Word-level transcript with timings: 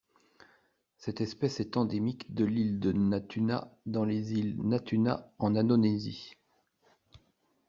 Cette 0.97 1.21
espèce 1.21 1.59
est 1.59 1.77
endémique 1.77 2.33
de 2.33 2.43
l'île 2.43 2.79
de 2.79 2.91
Natuna 2.91 3.71
dans 3.85 4.03
les 4.03 4.33
îles 4.33 4.59
Natuna 4.59 5.31
en 5.37 5.55
Indonésie. 5.55 6.33